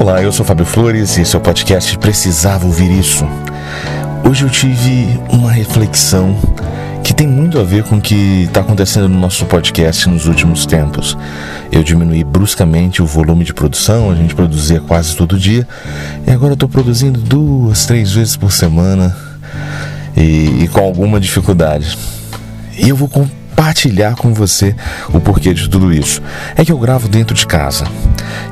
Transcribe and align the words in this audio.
Olá, 0.00 0.22
eu 0.22 0.30
sou 0.30 0.46
Fábio 0.46 0.64
Flores 0.64 1.18
e 1.18 1.22
esse 1.22 1.34
é 1.34 1.38
o 1.38 1.42
podcast 1.42 1.98
Precisava 1.98 2.64
Ouvir 2.64 2.88
Isso. 2.88 3.26
Hoje 4.24 4.44
eu 4.44 4.48
tive 4.48 5.20
uma 5.28 5.50
reflexão 5.50 6.36
que 7.02 7.12
tem 7.12 7.26
muito 7.26 7.58
a 7.58 7.64
ver 7.64 7.82
com 7.82 7.96
o 7.96 8.00
que 8.00 8.44
está 8.44 8.60
acontecendo 8.60 9.08
no 9.08 9.18
nosso 9.18 9.44
podcast 9.46 10.08
nos 10.08 10.26
últimos 10.26 10.64
tempos. 10.66 11.18
Eu 11.72 11.82
diminuí 11.82 12.22
bruscamente 12.22 13.02
o 13.02 13.06
volume 13.06 13.44
de 13.44 13.52
produção, 13.52 14.08
a 14.08 14.14
gente 14.14 14.36
produzia 14.36 14.80
quase 14.80 15.16
todo 15.16 15.36
dia, 15.36 15.66
e 16.24 16.30
agora 16.30 16.54
estou 16.54 16.68
produzindo 16.68 17.20
duas, 17.20 17.84
três 17.84 18.12
vezes 18.12 18.36
por 18.36 18.52
semana 18.52 19.14
e, 20.16 20.62
e 20.62 20.68
com 20.68 20.80
alguma 20.80 21.18
dificuldade. 21.18 21.98
E 22.78 22.88
eu 22.88 22.94
vou 22.94 23.08
compartilhar 23.58 24.14
com 24.14 24.32
você 24.32 24.72
o 25.12 25.18
porquê 25.18 25.52
de 25.52 25.68
tudo 25.68 25.92
isso. 25.92 26.22
É 26.54 26.64
que 26.64 26.70
eu 26.70 26.78
gravo 26.78 27.08
dentro 27.08 27.34
de 27.34 27.44
casa. 27.44 27.84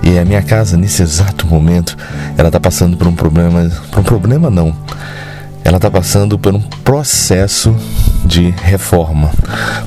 E 0.02 0.18
a 0.18 0.25
minha 0.25 0.43
casa, 0.43 0.77
nesse 0.77 1.00
exato 1.00 1.46
momento, 1.46 1.96
ela 2.36 2.48
está 2.48 2.58
passando 2.58 2.96
por 2.96 3.07
um 3.07 3.14
problema. 3.14 3.71
Por 3.93 4.00
um 4.00 4.03
problema 4.03 4.50
não. 4.50 4.75
Ela 5.62 5.76
está 5.76 5.89
passando 5.89 6.36
por 6.36 6.53
um 6.53 6.61
processo 6.61 7.76
de 8.25 8.50
reforma. 8.50 9.31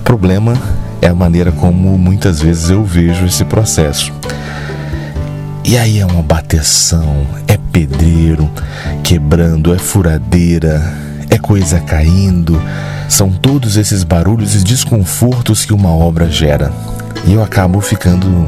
Problema 0.05 0.53
é 1.01 1.07
a 1.07 1.13
maneira 1.15 1.51
como 1.51 1.97
muitas 1.97 2.39
vezes 2.39 2.69
eu 2.69 2.85
vejo 2.85 3.25
esse 3.25 3.43
processo. 3.43 4.13
E 5.65 5.77
aí 5.77 5.99
é 5.99 6.05
uma 6.05 6.23
bateção, 6.23 7.27
é 7.45 7.57
pedreiro 7.73 8.49
quebrando, 9.03 9.73
é 9.73 9.77
furadeira, 9.77 10.81
é 11.29 11.37
coisa 11.37 11.79
caindo. 11.79 12.61
São 13.07 13.31
todos 13.31 13.77
esses 13.77 14.03
barulhos 14.03 14.55
e 14.55 14.63
desconfortos 14.63 15.65
que 15.65 15.73
uma 15.73 15.89
obra 15.89 16.29
gera. 16.29 16.71
E 17.25 17.33
eu 17.33 17.43
acabo 17.43 17.81
ficando 17.81 18.47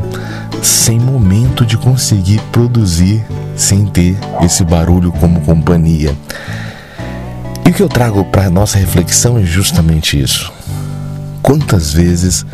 sem 0.62 1.00
momento 1.00 1.66
de 1.66 1.78
conseguir 1.78 2.40
produzir 2.52 3.24
sem 3.56 3.86
ter 3.86 4.18
esse 4.42 4.64
barulho 4.64 5.12
como 5.12 5.42
companhia. 5.42 6.16
E 7.66 7.70
o 7.70 7.74
que 7.74 7.82
eu 7.82 7.90
trago 7.90 8.24
para 8.26 8.50
nossa 8.50 8.78
reflexão 8.78 9.38
é 9.38 9.44
justamente 9.44 10.20
isso. 10.20 10.52
Quantas 11.42 11.94
vezes 11.94 12.46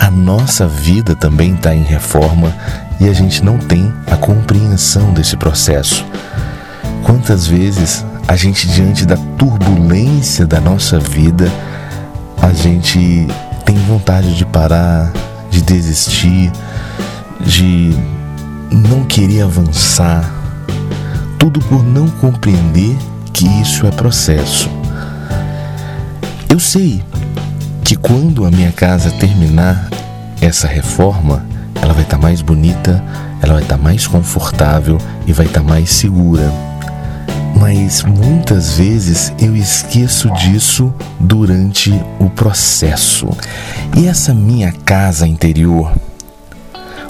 a 0.00 0.10
nossa 0.10 0.66
vida 0.66 1.14
também 1.14 1.54
está 1.54 1.74
em 1.74 1.82
reforma 1.82 2.54
e 3.00 3.08
a 3.08 3.12
gente 3.12 3.44
não 3.44 3.58
tem 3.58 3.92
a 4.10 4.16
compreensão 4.16 5.12
desse 5.12 5.36
processo? 5.36 6.04
Quantas 7.04 7.46
vezes 7.46 8.04
a 8.26 8.36
gente, 8.36 8.66
diante 8.66 9.04
da 9.04 9.16
turbulência 9.38 10.46
da 10.46 10.60
nossa 10.60 10.98
vida, 10.98 11.50
a 12.40 12.52
gente 12.52 13.26
tem 13.64 13.76
vontade 13.86 14.34
de 14.34 14.44
parar, 14.44 15.12
de 15.50 15.62
desistir, 15.62 16.50
de 17.40 17.94
não 18.70 19.04
querer 19.04 19.42
avançar, 19.42 20.30
tudo 21.38 21.60
por 21.60 21.84
não 21.84 22.08
compreender 22.08 22.96
que 23.32 23.46
isso 23.60 23.86
é 23.86 23.90
processo. 23.90 24.70
Eu 26.48 26.58
sei 26.58 27.02
que 27.84 27.96
quando 27.96 28.46
a 28.46 28.50
minha 28.50 28.72
casa 28.72 29.10
terminar 29.10 29.88
essa 30.40 30.66
reforma, 30.66 31.44
ela 31.80 31.92
vai 31.92 32.02
estar 32.02 32.16
tá 32.16 32.22
mais 32.22 32.40
bonita, 32.40 33.02
ela 33.42 33.54
vai 33.54 33.62
estar 33.62 33.76
tá 33.76 33.82
mais 33.82 34.06
confortável 34.06 34.98
e 35.26 35.32
vai 35.32 35.46
estar 35.46 35.60
tá 35.60 35.66
mais 35.66 35.90
segura. 35.90 36.73
Mas 37.58 38.02
muitas 38.02 38.76
vezes 38.76 39.32
eu 39.38 39.56
esqueço 39.56 40.30
disso 40.32 40.92
durante 41.20 41.90
o 42.18 42.28
processo. 42.28 43.28
E 43.96 44.06
essa 44.06 44.34
minha 44.34 44.72
casa 44.72 45.26
interior, 45.26 45.92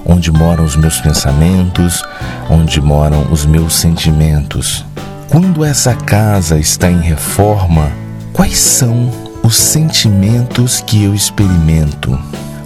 onde 0.04 0.30
moram 0.30 0.64
os 0.64 0.76
meus 0.76 1.00
pensamentos, 1.00 2.02
onde 2.50 2.80
moram 2.80 3.26
os 3.30 3.46
meus 3.46 3.74
sentimentos, 3.74 4.84
quando 5.30 5.64
essa 5.64 5.94
casa 5.94 6.58
está 6.58 6.90
em 6.90 7.00
reforma, 7.00 7.90
quais 8.32 8.58
são 8.58 9.10
os 9.42 9.56
sentimentos 9.56 10.80
que 10.80 11.02
eu 11.02 11.14
experimento? 11.14 12.18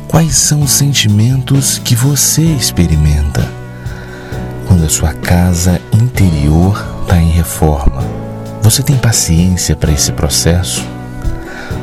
Quais 0.08 0.36
são 0.36 0.62
os 0.62 0.70
sentimentos 0.72 1.78
que 1.78 1.94
você 1.94 2.42
experimenta? 2.42 3.46
Quando 4.66 4.84
a 4.84 4.88
sua 4.88 5.12
casa 5.12 5.80
interior 5.92 6.97
está 7.08 7.18
em 7.18 7.30
reforma, 7.30 8.04
você 8.60 8.82
tem 8.82 8.94
paciência 8.98 9.74
para 9.74 9.90
esse 9.90 10.12
processo? 10.12 10.84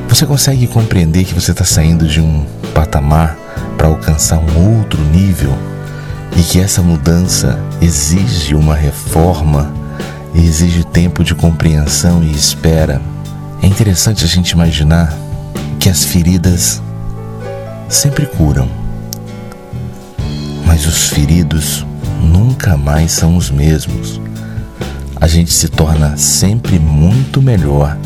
Você 0.07 0.23
consegue 0.23 0.67
compreender 0.67 1.25
que 1.25 1.33
você 1.33 1.49
está 1.49 1.65
saindo 1.65 2.07
de 2.07 2.21
um 2.21 2.45
patamar 2.75 3.35
para 3.75 3.87
alcançar 3.87 4.37
um 4.37 4.77
outro 4.77 5.01
nível 5.01 5.51
e 6.37 6.43
que 6.43 6.59
essa 6.59 6.83
mudança 6.83 7.59
exige 7.81 8.53
uma 8.53 8.75
reforma? 8.75 9.73
exige 10.35 10.83
tempo 10.83 11.23
de 11.23 11.33
compreensão 11.33 12.21
e 12.21 12.29
espera. 12.29 13.01
É 13.63 13.65
interessante 13.65 14.25
a 14.25 14.27
gente 14.27 14.51
imaginar 14.51 15.17
que 15.79 15.89
as 15.89 16.03
feridas 16.03 16.81
sempre 17.87 18.25
curam, 18.25 18.67
mas 20.65 20.85
os 20.85 21.07
feridos 21.07 21.85
nunca 22.21 22.75
mais 22.75 23.13
são 23.13 23.37
os 23.37 23.49
mesmos. 23.49 24.19
A 25.19 25.27
gente 25.27 25.51
se 25.51 25.69
torna 25.69 26.17
sempre 26.17 26.77
muito 26.77 27.41
melhor 27.41 27.97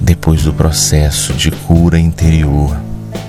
depois 0.00 0.42
do 0.42 0.52
processo 0.52 1.32
de 1.32 1.50
cura 1.50 1.98
interior. 1.98 2.76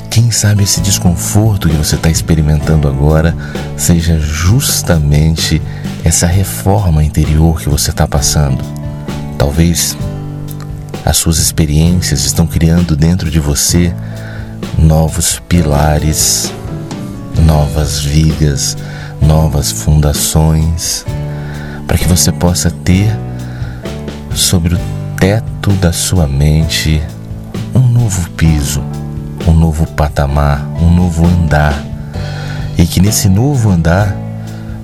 Quem 0.09 0.31
sabe 0.31 0.63
esse 0.63 0.81
desconforto 0.81 1.69
que 1.69 1.75
você 1.75 1.95
está 1.95 2.09
experimentando 2.09 2.87
agora 2.87 3.35
seja 3.77 4.19
justamente 4.19 5.61
essa 6.03 6.25
reforma 6.25 7.03
interior 7.03 7.61
que 7.61 7.69
você 7.69 7.91
está 7.91 8.07
passando. 8.07 8.63
Talvez 9.37 9.95
as 11.05 11.17
suas 11.17 11.37
experiências 11.37 12.25
estão 12.25 12.45
criando 12.45 12.95
dentro 12.95 13.29
de 13.29 13.39
você 13.39 13.93
novos 14.77 15.39
pilares, 15.47 16.51
novas 17.45 17.99
vigas, 17.99 18.75
novas 19.21 19.71
fundações, 19.71 21.05
para 21.91 21.97
que 21.97 22.07
você 22.07 22.31
possa 22.31 22.71
ter 22.71 23.13
sobre 24.33 24.75
o 24.75 24.79
teto 25.19 25.73
da 25.73 25.91
sua 25.91 26.25
mente 26.25 27.03
um 27.75 27.81
novo 27.85 28.29
piso, 28.29 28.81
um 29.45 29.51
novo 29.51 29.85
patamar, 29.87 30.65
um 30.81 30.89
novo 30.89 31.25
andar. 31.25 31.83
E 32.77 32.85
que 32.85 33.01
nesse 33.01 33.27
novo 33.27 33.69
andar 33.69 34.15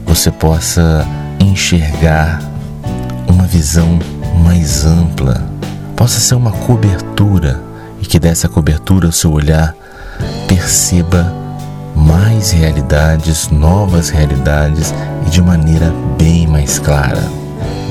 você 0.06 0.30
possa 0.30 1.08
enxergar 1.40 2.42
uma 3.26 3.46
visão 3.46 3.98
mais 4.44 4.86
ampla, 4.86 5.42
possa 5.96 6.20
ser 6.20 6.36
uma 6.36 6.52
cobertura 6.52 7.64
e 8.02 8.06
que 8.06 8.20
dessa 8.20 8.50
cobertura 8.50 9.08
o 9.08 9.14
seu 9.14 9.32
olhar 9.32 9.74
perceba 10.46 11.34
mais 11.98 12.52
realidades, 12.52 13.50
novas 13.50 14.10
realidades 14.10 14.94
e 15.26 15.30
de 15.30 15.42
maneira 15.42 15.94
bem 16.18 16.48
mais 16.48 16.78
clara. 16.78 17.24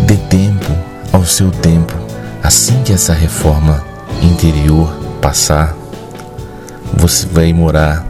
Dê 0.06 0.16
tempo 0.16 0.72
ao 1.12 1.24
seu 1.24 1.50
tempo, 1.50 1.94
assim 2.42 2.82
que 2.84 2.92
essa 2.92 3.12
reforma 3.12 3.82
interior 4.22 4.88
passar, 5.20 5.74
você 6.94 7.26
vai 7.26 7.52
morar 7.52 8.06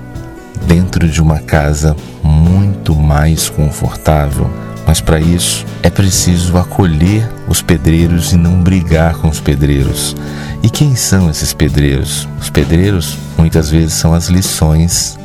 dentro 0.66 1.08
de 1.08 1.20
uma 1.22 1.38
casa 1.40 1.96
muito 2.22 2.94
mais 2.94 3.48
confortável. 3.48 4.50
Mas 4.86 5.00
para 5.00 5.18
isso 5.18 5.64
é 5.82 5.90
preciso 5.90 6.56
acolher 6.56 7.28
os 7.48 7.60
pedreiros 7.60 8.32
e 8.32 8.36
não 8.36 8.60
brigar 8.62 9.16
com 9.16 9.28
os 9.28 9.40
pedreiros. 9.40 10.14
E 10.62 10.70
quem 10.70 10.94
são 10.94 11.28
esses 11.28 11.52
pedreiros? 11.52 12.28
Os 12.40 12.50
pedreiros 12.50 13.18
muitas 13.36 13.70
vezes 13.70 13.94
são 13.94 14.14
as 14.14 14.28
lições 14.28 15.18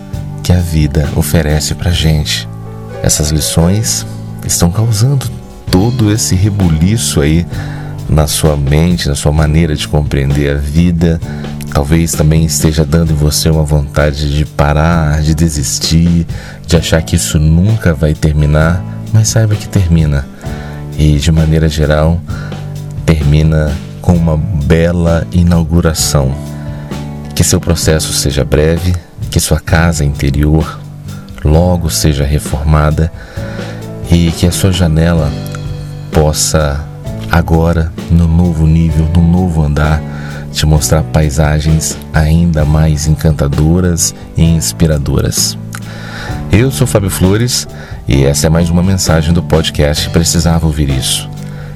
que 0.44 0.52
a 0.52 0.60
vida 0.60 1.10
oferece 1.16 1.76
para 1.76 1.92
gente. 1.92 2.48
Essas 3.04 3.32
lições 3.32 4.06
estão 4.46 4.72
causando 4.72 5.30
todo 5.70 6.12
esse 6.12 6.36
rebuliço 6.36 7.22
aí 7.22 7.46
na 8.10 8.28
sua 8.28 8.58
mente, 8.58 9.08
na 9.08 9.16
sua 9.16 9.32
maneira 9.32 9.76
de 9.76 9.88
compreender 9.88 10.52
a 10.52 10.58
vida, 10.58 11.20
Talvez 11.74 12.12
também 12.12 12.44
esteja 12.44 12.84
dando 12.84 13.14
em 13.14 13.16
você 13.16 13.50
uma 13.50 13.64
vontade 13.64 14.36
de 14.36 14.46
parar, 14.46 15.22
de 15.22 15.34
desistir, 15.34 16.28
de 16.68 16.76
achar 16.76 17.02
que 17.02 17.16
isso 17.16 17.40
nunca 17.40 17.94
vai 17.94 18.14
terminar, 18.14 18.84
mas 19.14 19.30
saiba 19.30 19.56
que 19.56 19.70
termina. 19.70 20.28
E 20.98 21.18
de 21.18 21.32
maneira 21.32 21.70
geral, 21.70 22.20
termina 23.06 23.72
com 24.02 24.14
uma 24.14 24.36
bela 24.36 25.26
inauguração. 25.32 26.36
Que 27.34 27.44
seu 27.44 27.60
processo 27.62 28.12
seja 28.12 28.44
breve, 28.44 28.94
que 29.32 29.40
sua 29.40 29.62
casa 29.62 30.04
interior 30.04 30.78
logo 31.44 31.90
seja 31.90 32.26
reformada 32.26 33.10
e 34.12 34.30
que 34.32 34.46
a 34.46 34.52
sua 34.52 34.74
janela 34.74 35.32
possa 36.12 36.86
agora, 37.32 37.94
no 38.12 38.28
novo 38.28 38.68
nível, 38.68 39.08
no 39.16 39.24
novo 39.24 39.64
andar, 39.64 40.04
te 40.52 40.66
mostrar 40.66 41.02
paisagens 41.02 41.98
ainda 42.14 42.66
mais 42.66 43.08
encantadoras 43.08 44.14
e 44.36 44.44
inspiradoras. 44.44 45.58
Eu 46.52 46.70
sou 46.70 46.86
Fábio 46.86 47.10
Flores 47.10 47.66
e 48.06 48.26
essa 48.26 48.48
é 48.48 48.50
mais 48.50 48.70
uma 48.70 48.84
mensagem 48.84 49.34
do 49.34 49.42
podcast 49.42 50.10
Precisava 50.10 50.66
Ouvir 50.66 50.90
Isso. 50.90 51.30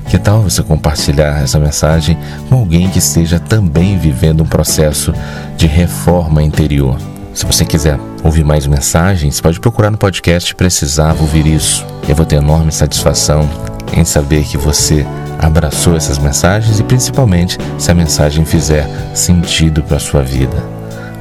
Que 0.09 0.19
tal 0.19 0.41
você 0.41 0.61
compartilhar 0.61 1.41
essa 1.41 1.57
mensagem 1.57 2.17
com 2.49 2.55
alguém 2.55 2.89
que 2.89 2.99
esteja 2.99 3.39
também 3.39 3.97
vivendo 3.97 4.43
um 4.43 4.45
processo 4.45 5.13
de 5.57 5.67
reforma 5.67 6.43
interior? 6.43 7.14
Se 7.35 7.45
você 7.45 7.65
quiser 7.65 7.99
ouvir 8.23 8.45
mais 8.45 8.65
mensagens, 8.65 9.41
pode 9.41 9.59
procurar 9.59 9.91
no 9.91 9.97
podcast 9.97 10.55
Precisava 10.55 11.21
Ouvir 11.21 11.45
Isso. 11.45 11.85
Eu 12.07 12.15
vou 12.15 12.25
ter 12.25 12.37
enorme 12.37 12.71
satisfação 12.71 13.47
em 13.93 14.05
saber 14.05 14.45
que 14.45 14.57
você 14.57 15.05
abraçou 15.37 15.97
essas 15.97 16.17
mensagens 16.17 16.79
e 16.79 16.83
principalmente 16.83 17.57
se 17.77 17.91
a 17.91 17.93
mensagem 17.93 18.45
fizer 18.45 18.87
sentido 19.13 19.83
para 19.83 19.97
a 19.97 19.99
sua 19.99 20.21
vida. 20.21 20.55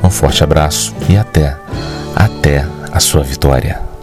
Um 0.04 0.08
forte 0.08 0.44
abraço 0.44 0.94
e 1.08 1.16
até, 1.16 1.56
até 2.14 2.64
a 2.92 3.00
sua 3.00 3.24
vitória. 3.24 3.93